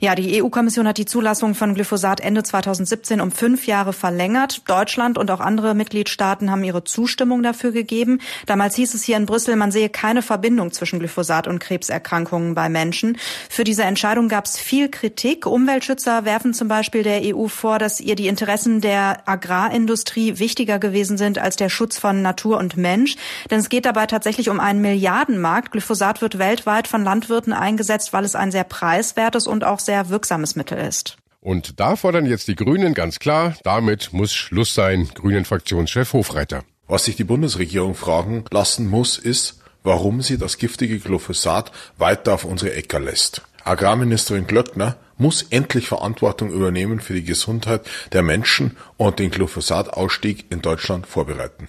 Ja, 0.00 0.14
die 0.14 0.40
EU-Kommission 0.40 0.86
hat 0.86 0.96
die 0.96 1.06
Zulassung 1.06 1.56
von 1.56 1.74
Glyphosat 1.74 2.20
Ende 2.20 2.44
2017 2.44 3.20
um 3.20 3.32
fünf 3.32 3.66
Jahre 3.66 3.92
verlängert. 3.92 4.62
Deutschland 4.68 5.18
und 5.18 5.28
auch 5.28 5.40
andere 5.40 5.74
Mitgliedstaaten 5.74 6.52
haben 6.52 6.62
ihre 6.62 6.84
Zustimmung 6.84 7.42
dafür 7.42 7.72
gegeben. 7.72 8.20
Damals 8.46 8.76
hieß 8.76 8.94
es 8.94 9.02
hier 9.02 9.16
in 9.16 9.26
Brüssel, 9.26 9.56
man 9.56 9.72
sehe 9.72 9.88
keine 9.88 10.22
Verbindung 10.22 10.70
zwischen 10.70 11.00
Glyphosat 11.00 11.48
und 11.48 11.58
Krebserkrankungen 11.58 12.54
bei 12.54 12.68
Menschen. 12.68 13.18
Für 13.50 13.64
diese 13.64 13.82
Entscheidung 13.82 14.28
gab 14.28 14.44
es 14.44 14.56
viel 14.56 14.88
Kritik. 14.88 15.46
Umweltschützer 15.46 16.24
werfen 16.24 16.54
zum 16.54 16.68
Beispiel 16.68 17.02
der 17.02 17.34
EU 17.34 17.48
vor, 17.48 17.80
dass 17.80 17.98
ihr 17.98 18.14
die 18.14 18.28
Interessen 18.28 18.80
der 18.80 19.28
Agrarindustrie 19.28 20.38
wichtiger 20.38 20.78
gewesen 20.78 21.18
sind 21.18 21.38
als 21.38 21.56
der 21.56 21.70
Schutz 21.70 21.98
von 21.98 22.22
Natur 22.22 22.58
und 22.58 22.76
Mensch. 22.76 23.16
Denn 23.50 23.58
es 23.58 23.68
geht 23.68 23.84
dabei 23.84 24.06
tatsächlich 24.06 24.48
um 24.48 24.60
einen 24.60 24.80
Milliardenmarkt. 24.80 25.72
Glyphosat 25.72 26.22
wird 26.22 26.38
weltweit 26.38 26.86
von 26.86 27.02
Landwirten 27.02 27.52
eingesetzt, 27.52 28.12
weil 28.12 28.24
es 28.24 28.36
ein 28.36 28.52
sehr 28.52 28.62
preiswertes 28.62 29.48
und 29.48 29.64
auch 29.64 29.80
sehr 29.88 30.10
wirksames 30.10 30.54
Mittel 30.54 30.76
ist. 30.76 31.16
Und 31.40 31.80
da 31.80 31.96
fordern 31.96 32.26
jetzt 32.26 32.48
die 32.48 32.56
Grünen 32.56 32.92
ganz 32.92 33.18
klar, 33.18 33.54
damit 33.62 34.12
muss 34.12 34.34
Schluss 34.34 34.74
sein, 34.74 35.08
Grünen 35.14 35.46
Fraktionschef 35.46 36.12
Hofreiter. 36.12 36.62
Was 36.86 37.06
sich 37.06 37.16
die 37.16 37.24
Bundesregierung 37.24 37.94
fragen 37.94 38.44
lassen 38.50 38.86
muss, 38.86 39.16
ist, 39.16 39.60
warum 39.82 40.20
sie 40.20 40.36
das 40.36 40.58
giftige 40.58 40.98
Glyphosat 40.98 41.72
weiter 41.96 42.34
auf 42.34 42.44
unsere 42.44 42.74
Äcker 42.74 43.00
lässt. 43.00 43.40
Agrarministerin 43.64 44.46
Glöckner 44.46 44.96
muss 45.16 45.42
endlich 45.42 45.88
Verantwortung 45.88 46.50
übernehmen 46.50 47.00
für 47.00 47.14
die 47.14 47.24
Gesundheit 47.24 47.80
der 48.12 48.22
Menschen 48.22 48.76
und 48.98 49.18
den 49.18 49.30
Glyphosatausstieg 49.30 50.50
in 50.50 50.60
Deutschland 50.60 51.06
vorbereiten. 51.06 51.68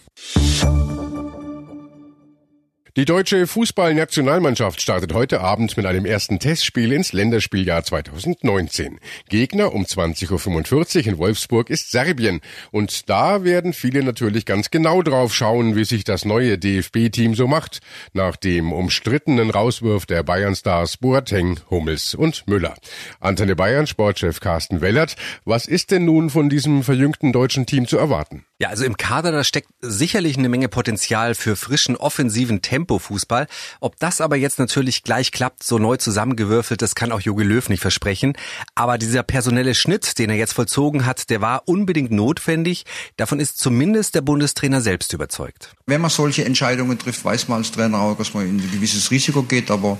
Die 2.97 3.05
deutsche 3.05 3.45
Fußballnationalmannschaft 3.45 4.81
startet 4.81 5.13
heute 5.13 5.41
Abend 5.41 5.77
mit 5.77 5.85
einem 5.85 6.05
ersten 6.05 6.39
Testspiel 6.39 6.91
ins 6.91 7.13
Länderspieljahr 7.13 7.83
2019. 7.83 8.99
Gegner 9.29 9.73
um 9.73 9.83
20.45 9.83 10.97
Uhr 10.97 11.07
in 11.07 11.17
Wolfsburg 11.19 11.69
ist 11.69 11.91
Serbien. 11.91 12.41
Und 12.71 13.07
da 13.07 13.43
werden 13.43 13.73
viele 13.73 14.01
natürlich 14.01 14.45
ganz 14.47 14.71
genau 14.71 15.03
drauf 15.03 15.35
schauen, 15.35 15.75
wie 15.75 15.85
sich 15.85 16.03
das 16.03 16.25
neue 16.25 16.57
DFB-Team 16.57 17.35
so 17.35 17.45
macht, 17.45 17.81
nach 18.13 18.35
dem 18.35 18.73
umstrittenen 18.73 19.51
Rauswurf 19.51 20.07
der 20.07 20.23
Bayern-Stars 20.23 20.97
Boateng, 20.97 21.59
Hummels 21.69 22.15
und 22.15 22.47
Müller. 22.47 22.73
Antenne 23.19 23.55
Bayern 23.55 23.85
Sportchef 23.85 24.39
Carsten 24.39 24.81
Wellert, 24.81 25.15
was 25.45 25.67
ist 25.67 25.91
denn 25.91 26.05
nun 26.05 26.31
von 26.31 26.49
diesem 26.49 26.81
verjüngten 26.81 27.33
deutschen 27.33 27.67
Team 27.67 27.87
zu 27.87 27.99
erwarten? 27.99 28.45
Ja, 28.61 28.67
also 28.67 28.83
im 28.83 28.97
Kader, 28.97 29.31
da 29.31 29.45
steckt 29.45 29.69
sicherlich 29.79 30.37
eine 30.37 30.49
Menge 30.49 30.67
Potenzial 30.67 31.33
für 31.33 31.55
frischen, 31.55 31.95
offensiven 31.95 32.61
Tempo-Fußball. 32.61 33.47
Ob 33.79 33.97
das 33.99 34.19
aber 34.19 34.35
jetzt 34.35 34.59
natürlich 34.59 35.03
gleich 35.03 35.31
klappt, 35.31 35.63
so 35.63 35.77
neu 35.77 35.95
zusammengewürfelt, 35.95 36.81
das 36.81 36.93
kann 36.93 37.13
auch 37.13 37.21
Jogi 37.21 37.45
Löw 37.45 37.69
nicht 37.69 37.79
versprechen. 37.79 38.33
Aber 38.75 38.97
dieser 38.97 39.23
personelle 39.23 39.75
Schnitt, 39.75 40.19
den 40.19 40.29
er 40.29 40.35
jetzt 40.35 40.51
vollzogen 40.51 41.05
hat, 41.05 41.29
der 41.29 41.39
war 41.39 41.69
unbedingt 41.69 42.11
notwendig. 42.11 42.83
Davon 43.15 43.39
ist 43.39 43.59
zumindest 43.59 44.13
der 44.15 44.23
Bundestrainer 44.23 44.81
selbst 44.81 45.13
überzeugt. 45.13 45.73
Wenn 45.85 46.01
man 46.01 46.09
solche 46.09 46.43
Entscheidungen 46.43 46.99
trifft, 46.99 47.23
weiß 47.23 47.47
man 47.47 47.59
als 47.59 47.71
Trainer 47.71 48.01
auch, 48.01 48.17
dass 48.17 48.33
man 48.33 48.43
in 48.45 48.57
ein 48.57 48.71
gewisses 48.71 49.09
Risiko 49.09 49.41
geht. 49.43 49.71
Aber 49.71 49.97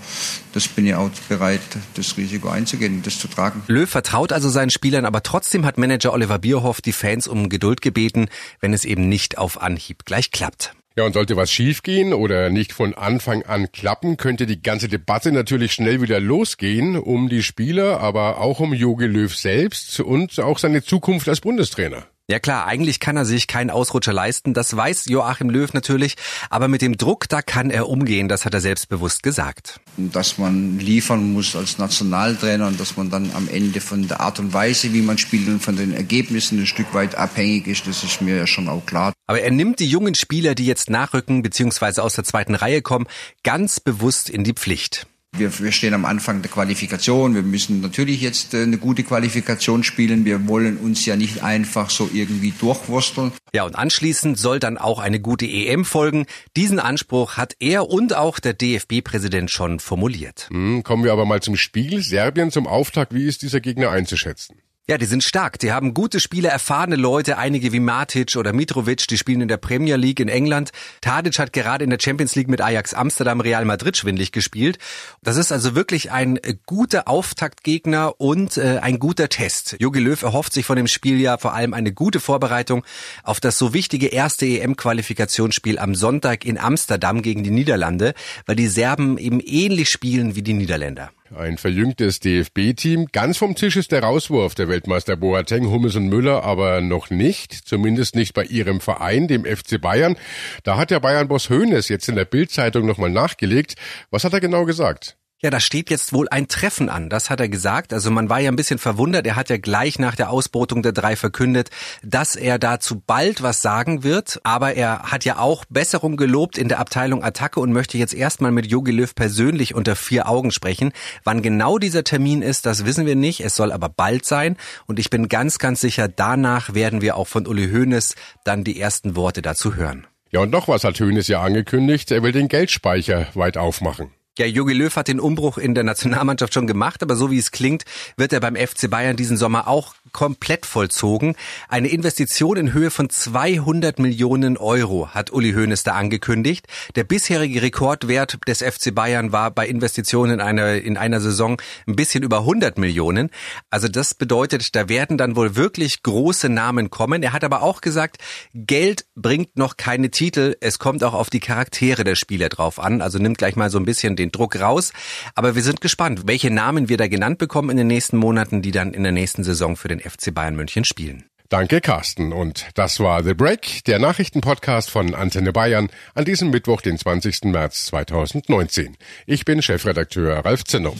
das 0.51 0.67
bin 0.67 0.85
ich 0.85 0.95
auch 0.95 1.09
bereit, 1.29 1.61
das 1.93 2.17
Risiko 2.17 2.49
einzugehen 2.49 2.95
und 2.95 3.07
das 3.07 3.19
zu 3.19 3.29
tragen. 3.29 3.63
Löw 3.67 3.89
vertraut 3.89 4.33
also 4.33 4.49
seinen 4.49 4.69
Spielern, 4.69 5.05
aber 5.05 5.23
trotzdem 5.23 5.65
hat 5.65 5.77
Manager 5.77 6.11
Oliver 6.11 6.39
Bierhoff 6.39 6.81
die 6.81 6.91
Fans 6.91 7.25
um 7.25 7.47
Geduld 7.47 7.81
gebeten 7.81 8.27
wenn 8.59 8.73
es 8.73 8.85
eben 8.85 9.09
nicht 9.09 9.37
auf 9.37 9.61
Anhieb 9.61 10.05
gleich 10.05 10.31
klappt. 10.31 10.73
Ja, 10.95 11.05
und 11.05 11.13
sollte 11.13 11.37
was 11.37 11.51
schiefgehen 11.51 12.13
oder 12.13 12.49
nicht 12.49 12.73
von 12.73 12.93
Anfang 12.93 13.43
an 13.43 13.71
klappen, 13.71 14.17
könnte 14.17 14.45
die 14.45 14.61
ganze 14.61 14.89
Debatte 14.89 15.31
natürlich 15.31 15.71
schnell 15.71 16.01
wieder 16.01 16.19
losgehen 16.19 16.97
um 16.97 17.29
die 17.29 17.41
Spieler, 17.41 18.01
aber 18.01 18.39
auch 18.39 18.59
um 18.59 18.73
Jogi 18.73 19.05
Löw 19.05 19.33
selbst 19.33 19.99
und 20.01 20.39
auch 20.39 20.57
seine 20.57 20.83
Zukunft 20.83 21.29
als 21.29 21.39
Bundestrainer. 21.39 22.07
Ja 22.29 22.37
klar, 22.37 22.67
eigentlich 22.67 22.99
kann 22.99 23.17
er 23.17 23.25
sich 23.25 23.47
keinen 23.47 23.71
Ausrutscher 23.71 24.13
leisten, 24.13 24.53
das 24.53 24.75
weiß 24.75 25.05
Joachim 25.05 25.49
Löw 25.49 25.73
natürlich, 25.73 26.15
aber 26.51 26.67
mit 26.67 26.83
dem 26.83 26.95
Druck, 26.95 27.27
da 27.27 27.41
kann 27.41 27.71
er 27.71 27.89
umgehen, 27.89 28.27
das 28.27 28.45
hat 28.45 28.53
er 28.53 28.61
selbstbewusst 28.61 29.23
gesagt. 29.23 29.79
Dass 29.97 30.37
man 30.37 30.77
liefern 30.77 31.33
muss 31.33 31.55
als 31.55 31.79
Nationaltrainer 31.79 32.67
und 32.67 32.79
dass 32.79 32.97
man 32.97 33.09
dann 33.09 33.31
am 33.33 33.49
Ende 33.49 33.81
von 33.81 34.07
der 34.07 34.19
Art 34.19 34.37
und 34.37 34.53
Weise, 34.53 34.93
wie 34.93 35.01
man 35.01 35.17
spielt 35.17 35.47
und 35.47 35.63
von 35.63 35.75
den 35.75 35.91
Ergebnissen 35.91 36.59
ein 36.59 36.67
Stück 36.67 36.93
weit 36.93 37.15
abhängig 37.15 37.65
ist, 37.65 37.87
das 37.87 38.03
ist 38.03 38.21
mir 38.21 38.37
ja 38.37 38.45
schon 38.45 38.69
auch 38.69 38.85
klar. 38.85 39.11
Aber 39.25 39.41
er 39.41 39.49
nimmt 39.49 39.79
die 39.79 39.89
jungen 39.89 40.13
Spieler, 40.13 40.53
die 40.53 40.67
jetzt 40.67 40.91
nachrücken 40.91 41.41
bzw. 41.41 42.01
aus 42.01 42.13
der 42.13 42.25
zweiten 42.25 42.53
Reihe 42.53 42.83
kommen, 42.83 43.07
ganz 43.41 43.79
bewusst 43.79 44.29
in 44.29 44.43
die 44.43 44.53
Pflicht. 44.53 45.07
Wir, 45.37 45.57
wir 45.59 45.71
stehen 45.71 45.93
am 45.93 46.05
Anfang 46.05 46.41
der 46.41 46.51
Qualifikation. 46.51 47.35
Wir 47.35 47.43
müssen 47.43 47.81
natürlich 47.81 48.21
jetzt 48.21 48.53
äh, 48.53 48.63
eine 48.63 48.77
gute 48.77 49.03
Qualifikation 49.03 49.83
spielen. 49.83 50.25
Wir 50.25 50.47
wollen 50.47 50.77
uns 50.77 51.05
ja 51.05 51.15
nicht 51.15 51.43
einfach 51.43 51.89
so 51.89 52.09
irgendwie 52.11 52.51
durchwursteln. 52.51 53.31
Ja, 53.53 53.63
und 53.63 53.75
anschließend 53.75 54.37
soll 54.37 54.59
dann 54.59 54.77
auch 54.77 54.99
eine 54.99 55.19
gute 55.19 55.45
EM 55.45 55.85
folgen. 55.85 56.25
Diesen 56.57 56.79
Anspruch 56.79 57.37
hat 57.37 57.55
er 57.59 57.89
und 57.89 58.15
auch 58.15 58.39
der 58.39 58.53
DFB-Präsident 58.53 59.49
schon 59.51 59.79
formuliert. 59.79 60.47
Hm, 60.51 60.83
kommen 60.83 61.03
wir 61.03 61.13
aber 61.13 61.25
mal 61.25 61.41
zum 61.41 61.55
Spiel. 61.57 62.01
Serbien 62.01 62.51
zum 62.51 62.67
Auftakt. 62.67 63.13
Wie 63.13 63.25
ist 63.25 63.41
dieser 63.41 63.61
Gegner 63.61 63.91
einzuschätzen? 63.91 64.57
Ja, 64.89 64.97
die 64.97 65.05
sind 65.05 65.23
stark. 65.23 65.59
Die 65.59 65.71
haben 65.71 65.93
gute 65.93 66.19
Spieler, 66.19 66.49
erfahrene 66.49 66.95
Leute, 66.95 67.37
einige 67.37 67.71
wie 67.71 67.79
Matic 67.79 68.35
oder 68.37 68.53
Mitrovic, 68.53 69.07
die 69.07 69.19
spielen 69.19 69.41
in 69.41 69.47
der 69.47 69.57
Premier 69.57 69.97
League 69.97 70.19
in 70.19 70.29
England. 70.29 70.71
Tadic 71.01 71.37
hat 71.37 71.53
gerade 71.53 71.83
in 71.83 71.91
der 71.91 71.99
Champions 72.01 72.33
League 72.35 72.47
mit 72.47 72.59
Ajax 72.59 72.95
Amsterdam 72.95 73.39
Real 73.39 73.65
Madrid 73.65 73.97
schwindlig 73.97 74.31
gespielt. 74.31 74.79
Das 75.21 75.37
ist 75.37 75.51
also 75.51 75.75
wirklich 75.75 76.11
ein 76.11 76.37
äh, 76.37 76.55
guter 76.65 77.07
Auftaktgegner 77.07 78.19
und 78.19 78.57
äh, 78.57 78.79
ein 78.81 78.97
guter 78.97 79.29
Test. 79.29 79.75
Jogi 79.77 79.99
Löw 79.99 80.19
erhofft 80.23 80.53
sich 80.53 80.65
von 80.65 80.75
dem 80.75 80.87
Spiel 80.87 81.21
ja 81.21 81.37
vor 81.37 81.53
allem 81.53 81.75
eine 81.75 81.93
gute 81.93 82.19
Vorbereitung 82.19 82.83
auf 83.21 83.39
das 83.39 83.59
so 83.59 83.75
wichtige 83.75 84.07
erste 84.07 84.47
EM-Qualifikationsspiel 84.47 85.77
am 85.77 85.93
Sonntag 85.93 86.45
in 86.45 86.57
Amsterdam 86.57 87.21
gegen 87.21 87.43
die 87.43 87.51
Niederlande, 87.51 88.15
weil 88.47 88.55
die 88.55 88.65
Serben 88.65 89.19
eben 89.19 89.39
ähnlich 89.39 89.89
spielen 89.89 90.35
wie 90.35 90.41
die 90.41 90.55
Niederländer. 90.55 91.11
Ein 91.35 91.59
verjüngtes 91.59 92.19
DFB-Team. 92.21 93.09
Ganz 93.11 93.37
vom 93.37 93.53
Tisch 93.53 93.75
ist 93.75 93.91
der 93.91 94.01
Rauswurf 94.01 94.55
der 94.55 94.67
Weltmeister 94.67 95.15
Boateng, 95.15 95.69
Hummels 95.69 95.95
und 95.95 96.09
Müller, 96.09 96.43
aber 96.43 96.81
noch 96.81 97.11
nicht. 97.11 97.53
Zumindest 97.53 98.15
nicht 98.15 98.33
bei 98.33 98.43
ihrem 98.45 98.81
Verein, 98.81 99.27
dem 99.27 99.45
FC 99.45 99.79
Bayern. 99.79 100.15
Da 100.63 100.77
hat 100.77 100.89
der 100.89 100.99
Bayern-Boss 100.99 101.51
Hoeneß 101.51 101.87
jetzt 101.87 102.09
in 102.09 102.15
der 102.15 102.25
Bild-Zeitung 102.25 102.87
nochmal 102.87 103.11
nachgelegt. 103.11 103.75
Was 104.09 104.23
hat 104.23 104.33
er 104.33 104.39
genau 104.39 104.65
gesagt? 104.65 105.18
Ja, 105.41 105.49
da 105.49 105.61
steht 105.61 105.89
jetzt 105.89 106.11
wohl 106.11 106.27
ein 106.27 106.49
Treffen 106.49 106.89
an, 106.89 107.09
das 107.09 107.29
hat 107.29 107.39
er 107.39 107.47
gesagt. 107.47 107.93
Also 107.93 108.11
man 108.11 108.29
war 108.29 108.41
ja 108.41 108.51
ein 108.51 108.57
bisschen 108.57 108.77
verwundert, 108.77 109.25
er 109.25 109.37
hat 109.37 109.49
ja 109.49 109.55
gleich 109.55 109.97
nach 109.97 110.15
der 110.15 110.31
Ausbotung 110.31 110.83
der 110.83 110.91
drei 110.91 111.15
verkündet, 111.15 111.69
dass 112.03 112.35
er 112.35 112.59
dazu 112.59 112.99
bald 112.99 113.41
was 113.41 113.61
sagen 113.61 114.03
wird. 114.03 114.41
Aber 114.43 114.73
er 114.73 115.03
hat 115.03 115.23
ja 115.23 115.39
auch 115.39 115.63
Besserung 115.69 116.17
gelobt 116.17 116.57
in 116.57 116.67
der 116.67 116.79
Abteilung 116.79 117.23
Attacke 117.23 117.61
und 117.61 117.71
möchte 117.71 117.97
jetzt 117.97 118.13
erstmal 118.13 118.51
mit 118.51 118.65
Jogi 118.65 118.91
Löw 118.91 119.15
persönlich 119.15 119.73
unter 119.73 119.95
vier 119.95 120.27
Augen 120.27 120.51
sprechen. 120.51 120.91
Wann 121.23 121.41
genau 121.41 121.77
dieser 121.77 122.03
Termin 122.03 122.41
ist, 122.41 122.65
das 122.65 122.83
wissen 122.83 123.05
wir 123.05 123.15
nicht. 123.15 123.39
Es 123.39 123.55
soll 123.55 123.71
aber 123.71 123.87
bald 123.87 124.25
sein. 124.25 124.57
Und 124.87 124.99
ich 124.99 125.09
bin 125.09 125.29
ganz, 125.29 125.57
ganz 125.57 125.79
sicher, 125.79 126.09
danach 126.09 126.73
werden 126.73 126.99
wir 126.99 127.15
auch 127.15 127.29
von 127.29 127.47
Uli 127.47 127.69
Hoeneß 127.71 128.15
dann 128.43 128.65
die 128.65 128.77
ersten 128.77 129.15
Worte 129.15 129.41
dazu 129.41 129.75
hören. 129.75 130.05
Ja, 130.31 130.41
und 130.41 130.51
noch 130.51 130.67
was 130.67 130.83
hat 130.83 130.99
Hoeneß 130.99 131.29
ja 131.29 131.41
angekündigt. 131.41 132.11
Er 132.11 132.23
will 132.23 132.33
den 132.33 132.49
Geldspeicher 132.49 133.27
weit 133.35 133.55
aufmachen. 133.55 134.11
Ja, 134.39 134.45
Jogi 134.45 134.71
Löw 134.71 134.95
hat 134.95 135.09
den 135.09 135.19
Umbruch 135.19 135.57
in 135.57 135.75
der 135.75 135.83
Nationalmannschaft 135.83 136.53
schon 136.53 136.65
gemacht, 136.65 137.03
aber 137.03 137.17
so 137.17 137.29
wie 137.29 137.37
es 137.37 137.51
klingt, 137.51 137.83
wird 138.15 138.31
er 138.31 138.39
beim 138.39 138.55
FC 138.55 138.89
Bayern 138.89 139.17
diesen 139.17 139.35
Sommer 139.35 139.67
auch 139.67 139.95
komplett 140.13 140.65
vollzogen. 140.65 141.35
Eine 141.67 141.89
Investition 141.89 142.55
in 142.55 142.71
Höhe 142.71 142.89
von 142.89 143.09
200 143.09 143.99
Millionen 143.99 144.55
Euro 144.55 145.09
hat 145.09 145.33
Uli 145.33 145.51
Hoeneß 145.51 145.83
da 145.83 145.95
angekündigt. 145.95 146.67
Der 146.95 147.03
bisherige 147.03 147.61
Rekordwert 147.61 148.37
des 148.47 148.63
FC 148.63 148.95
Bayern 148.95 149.33
war 149.33 149.51
bei 149.51 149.67
Investitionen 149.67 150.35
in 150.35 150.39
einer, 150.39 150.75
in 150.75 150.95
einer 150.95 151.19
Saison 151.19 151.61
ein 151.85 151.97
bisschen 151.97 152.23
über 152.23 152.39
100 152.39 152.77
Millionen. 152.77 153.31
Also 153.69 153.89
das 153.89 154.13
bedeutet, 154.13 154.73
da 154.73 154.87
werden 154.87 155.17
dann 155.17 155.35
wohl 155.35 155.57
wirklich 155.57 156.01
große 156.01 156.47
Namen 156.47 156.89
kommen. 156.89 157.23
Er 157.23 157.33
hat 157.33 157.43
aber 157.43 157.61
auch 157.61 157.81
gesagt, 157.81 158.19
Geld 158.53 159.05
bringt 159.15 159.57
noch 159.57 159.75
keine 159.75 160.11
Titel. 160.11 160.55
Es 160.61 160.79
kommt 160.79 161.03
auch 161.03 161.13
auf 161.13 161.29
die 161.29 161.41
Charaktere 161.41 162.05
der 162.05 162.15
Spieler 162.15 162.47
drauf 162.47 162.79
an. 162.79 163.01
Also 163.01 163.19
nimmt 163.19 163.37
gleich 163.37 163.57
mal 163.57 163.69
so 163.69 163.77
ein 163.77 163.85
bisschen 163.85 164.15
den 164.15 164.28
den 164.29 164.31
Druck 164.31 164.59
raus. 164.59 164.93
Aber 165.35 165.55
wir 165.55 165.63
sind 165.63 165.81
gespannt, 165.81 166.21
welche 166.25 166.51
Namen 166.51 166.89
wir 166.89 166.97
da 166.97 167.07
genannt 167.07 167.37
bekommen 167.37 167.71
in 167.71 167.77
den 167.77 167.87
nächsten 167.87 168.17
Monaten, 168.17 168.61
die 168.61 168.71
dann 168.71 168.93
in 168.93 169.03
der 169.03 169.11
nächsten 169.11 169.43
Saison 169.43 169.75
für 169.75 169.87
den 169.87 169.99
FC 169.99 170.33
Bayern 170.33 170.55
München 170.55 170.85
spielen. 170.85 171.25
Danke, 171.49 171.81
Carsten. 171.81 172.31
Und 172.31 172.67
das 172.75 172.99
war 172.99 173.23
The 173.23 173.33
Break, 173.33 173.83
der 173.85 173.97
Nachrichtenpodcast 173.97 174.91
von 174.91 175.15
Antenne 175.15 175.51
Bayern 175.51 175.89
an 176.13 176.23
diesem 176.23 176.51
Mittwoch, 176.51 176.81
den 176.81 176.97
20. 176.97 177.45
März 177.45 177.87
2019. 177.87 178.95
Ich 179.25 179.45
bin 179.45 179.63
Chefredakteur 179.63 180.45
Ralf 180.45 180.63
Zinno. 180.63 180.95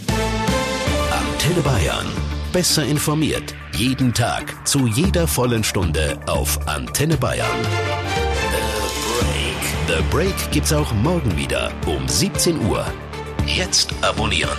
Antenne 1.12 1.62
Bayern. 1.62 2.08
Besser 2.52 2.84
informiert. 2.84 3.54
Jeden 3.76 4.12
Tag. 4.12 4.68
Zu 4.68 4.88
jeder 4.88 5.28
vollen 5.28 5.64
Stunde 5.64 6.20
auf 6.26 6.68
Antenne 6.68 7.18
Bayern. 7.18 7.48
The 9.88 9.98
Break. 10.00 10.00
The 10.00 10.04
Break 10.10 10.52
gibt's 10.52 10.74
auch 10.74 10.92
morgen 10.94 11.38
wieder 11.38 11.72
um 11.86 12.08
17 12.08 12.60
Uhr. 12.66 12.88
Jetzt 13.46 13.94
abonnieren. 14.02 14.58